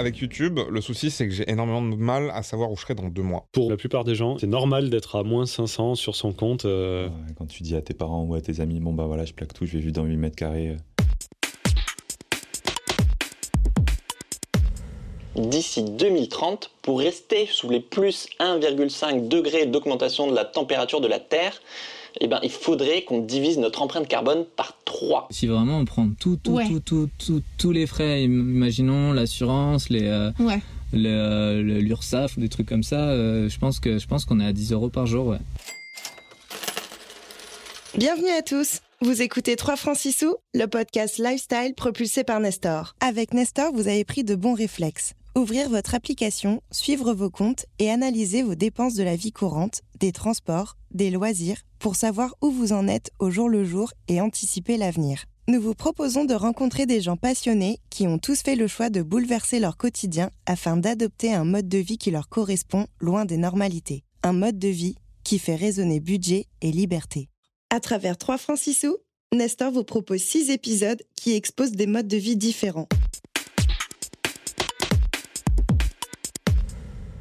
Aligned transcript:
avec 0.00 0.16
YouTube, 0.18 0.58
le 0.68 0.80
souci 0.80 1.10
c'est 1.10 1.28
que 1.28 1.32
j'ai 1.34 1.48
énormément 1.50 1.82
de 1.82 1.94
mal 1.94 2.30
à 2.34 2.42
savoir 2.42 2.70
où 2.72 2.76
je 2.76 2.80
serai 2.82 2.94
dans 2.94 3.08
deux 3.08 3.22
mois. 3.22 3.46
Pour 3.52 3.70
la 3.70 3.76
plupart 3.76 4.02
des 4.04 4.14
gens, 4.14 4.38
c'est 4.38 4.46
normal 4.46 4.88
d'être 4.90 5.16
à 5.16 5.22
moins 5.22 5.44
500 5.46 5.94
sur 5.94 6.16
son 6.16 6.32
compte. 6.32 6.64
euh, 6.64 7.06
Ouais, 7.08 7.34
Quand 7.36 7.46
tu 7.46 7.62
dis 7.62 7.76
à 7.76 7.82
tes 7.82 7.92
parents 7.94 8.22
ou 8.24 8.34
à 8.34 8.40
tes 8.40 8.60
amis, 8.60 8.80
bon 8.80 8.92
bah 8.94 9.04
voilà, 9.06 9.24
je 9.26 9.32
plaque 9.34 9.52
tout, 9.52 9.66
je 9.66 9.72
vais 9.74 9.80
vivre 9.80 9.92
dans 9.92 10.04
8 10.04 10.16
mètres 10.16 10.36
carrés. 10.36 10.76
D'ici 15.36 15.84
2030, 15.84 16.70
pour 16.82 16.98
rester 16.98 17.46
sous 17.46 17.70
les 17.70 17.80
plus 17.80 18.26
1,5 18.40 19.28
degrés 19.28 19.66
d'augmentation 19.66 20.28
de 20.28 20.34
la 20.34 20.44
température 20.44 21.00
de 21.00 21.06
la 21.06 21.20
Terre, 21.20 21.60
eh 22.20 22.26
ben, 22.26 22.40
il 22.42 22.50
faudrait 22.50 23.02
qu'on 23.02 23.20
divise 23.20 23.58
notre 23.58 23.82
empreinte 23.82 24.08
carbone 24.08 24.44
par 24.56 24.76
3. 24.84 25.28
Si 25.30 25.46
vraiment 25.46 25.78
on 25.78 25.84
prend 25.84 26.08
tout, 26.18 26.38
tout, 26.42 26.52
Ouais. 26.52 26.66
tout, 26.68 26.80
tout, 26.80 27.08
tout- 27.24 27.42
tous 27.58 27.72
les 27.72 27.86
frais, 27.86 28.24
im- 28.24 28.54
imaginons 28.54 29.12
l'assurance, 29.12 29.88
les, 29.90 30.06
euh, 30.06 30.30
Ouais. 30.38 30.60
euh, 30.94 31.62
l'URSSAF 31.62 32.36
ou 32.36 32.40
des 32.40 32.48
trucs 32.48 32.68
comme 32.68 32.82
ça, 32.82 33.10
euh, 33.10 33.48
je 33.48 33.58
pense 33.58 33.78
que 33.80 33.98
je 33.98 34.06
pense 34.06 34.24
qu'on 34.24 34.40
est 34.40 34.46
à 34.46 34.52
10 34.52 34.72
euros 34.72 34.88
par 34.88 35.06
jour. 35.06 35.26
Ouais. 35.28 35.38
Bienvenue 37.96 38.30
à 38.30 38.42
tous. 38.42 38.80
Vous 39.02 39.22
écoutez 39.22 39.56
3 39.56 39.76
francs 39.76 39.96
6 39.96 40.12
sous, 40.12 40.36
le 40.54 40.66
podcast 40.66 41.18
lifestyle 41.18 41.74
propulsé 41.76 42.22
par 42.22 42.38
Nestor. 42.40 42.94
Avec 43.00 43.32
Nestor, 43.34 43.72
vous 43.72 43.88
avez 43.88 44.04
pris 44.04 44.24
de 44.24 44.34
bons 44.34 44.54
réflexes. 44.54 45.14
Ouvrir 45.36 45.68
votre 45.68 45.94
application, 45.94 46.60
suivre 46.72 47.14
vos 47.14 47.30
comptes 47.30 47.66
et 47.78 47.88
analyser 47.88 48.42
vos 48.42 48.56
dépenses 48.56 48.94
de 48.94 49.04
la 49.04 49.14
vie 49.14 49.30
courante, 49.30 49.82
des 50.00 50.10
transports, 50.10 50.76
des 50.90 51.08
loisirs, 51.08 51.62
pour 51.78 51.94
savoir 51.94 52.34
où 52.42 52.50
vous 52.50 52.72
en 52.72 52.88
êtes 52.88 53.12
au 53.20 53.30
jour 53.30 53.48
le 53.48 53.64
jour 53.64 53.92
et 54.08 54.20
anticiper 54.20 54.76
l'avenir. 54.76 55.26
Nous 55.46 55.60
vous 55.60 55.74
proposons 55.74 56.24
de 56.24 56.34
rencontrer 56.34 56.84
des 56.84 57.00
gens 57.00 57.16
passionnés 57.16 57.78
qui 57.90 58.08
ont 58.08 58.18
tous 58.18 58.42
fait 58.42 58.56
le 58.56 58.66
choix 58.66 58.90
de 58.90 59.02
bouleverser 59.02 59.60
leur 59.60 59.76
quotidien 59.76 60.30
afin 60.46 60.76
d'adopter 60.76 61.32
un 61.32 61.44
mode 61.44 61.68
de 61.68 61.78
vie 61.78 61.98
qui 61.98 62.10
leur 62.10 62.28
correspond 62.28 62.86
loin 62.98 63.24
des 63.24 63.36
normalités. 63.36 64.02
Un 64.24 64.32
mode 64.32 64.58
de 64.58 64.68
vie 64.68 64.96
qui 65.22 65.38
fait 65.38 65.54
résonner 65.54 66.00
budget 66.00 66.46
et 66.60 66.72
liberté. 66.72 67.28
À 67.70 67.78
travers 67.78 68.18
3 68.18 68.36
francs 68.36 68.58
6 68.58 68.74
sous, 68.74 68.96
Nestor 69.32 69.70
vous 69.70 69.84
propose 69.84 70.22
6 70.22 70.50
épisodes 70.50 71.02
qui 71.14 71.34
exposent 71.34 71.72
des 71.72 71.86
modes 71.86 72.08
de 72.08 72.16
vie 72.16 72.36
différents. 72.36 72.88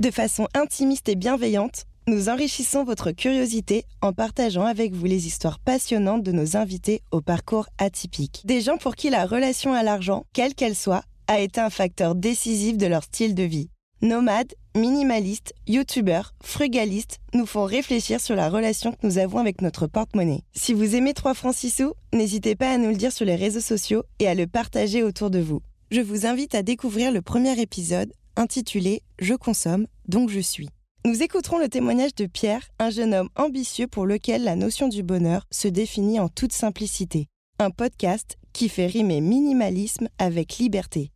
De 0.00 0.10
façon 0.10 0.48
intimiste 0.54 1.08
et 1.08 1.14
bienveillante, 1.14 1.84
nous 2.08 2.28
enrichissons 2.28 2.82
votre 2.82 3.12
curiosité 3.12 3.84
en 4.02 4.12
partageant 4.12 4.64
avec 4.64 4.92
vous 4.92 5.04
les 5.06 5.28
histoires 5.28 5.60
passionnantes 5.60 6.24
de 6.24 6.32
nos 6.32 6.56
invités 6.56 7.02
au 7.12 7.20
parcours 7.20 7.68
atypique. 7.78 8.42
Des 8.44 8.60
gens 8.60 8.76
pour 8.76 8.96
qui 8.96 9.08
la 9.08 9.24
relation 9.24 9.72
à 9.72 9.84
l'argent, 9.84 10.24
quelle 10.32 10.54
qu'elle 10.54 10.74
soit, 10.74 11.04
a 11.28 11.38
été 11.38 11.60
un 11.60 11.70
facteur 11.70 12.16
décisif 12.16 12.76
de 12.76 12.86
leur 12.86 13.04
style 13.04 13.36
de 13.36 13.44
vie. 13.44 13.70
Nomades, 14.02 14.52
minimalistes, 14.76 15.54
youtubeurs, 15.68 16.34
frugalistes 16.42 17.20
nous 17.32 17.46
font 17.46 17.64
réfléchir 17.64 18.20
sur 18.20 18.34
la 18.34 18.50
relation 18.50 18.90
que 18.90 19.06
nous 19.06 19.18
avons 19.18 19.38
avec 19.38 19.62
notre 19.62 19.86
porte-monnaie. 19.86 20.42
Si 20.54 20.74
vous 20.74 20.96
aimez 20.96 21.14
3 21.14 21.34
francs 21.34 21.54
6 21.54 21.70
sous, 21.70 21.94
n'hésitez 22.12 22.56
pas 22.56 22.72
à 22.72 22.78
nous 22.78 22.90
le 22.90 22.96
dire 22.96 23.12
sur 23.12 23.24
les 23.24 23.36
réseaux 23.36 23.60
sociaux 23.60 24.02
et 24.18 24.26
à 24.26 24.34
le 24.34 24.48
partager 24.48 25.04
autour 25.04 25.30
de 25.30 25.38
vous. 25.38 25.62
Je 25.92 26.00
vous 26.00 26.26
invite 26.26 26.56
à 26.56 26.64
découvrir 26.64 27.12
le 27.12 27.22
premier 27.22 27.58
épisode 27.60 28.12
intitulé 28.36 29.02
Je 29.18 29.34
consomme, 29.34 29.86
donc 30.08 30.30
je 30.30 30.40
suis. 30.40 30.68
Nous 31.04 31.22
écouterons 31.22 31.58
le 31.58 31.68
témoignage 31.68 32.14
de 32.14 32.26
Pierre, 32.26 32.62
un 32.78 32.90
jeune 32.90 33.12
homme 33.12 33.28
ambitieux 33.36 33.86
pour 33.86 34.06
lequel 34.06 34.44
la 34.44 34.56
notion 34.56 34.88
du 34.88 35.02
bonheur 35.02 35.46
se 35.50 35.68
définit 35.68 36.18
en 36.18 36.28
toute 36.28 36.52
simplicité. 36.52 37.26
Un 37.58 37.70
podcast 37.70 38.38
qui 38.54 38.68
fait 38.68 38.86
rimer 38.86 39.20
minimalisme 39.20 40.08
avec 40.18 40.56
liberté. 40.56 41.10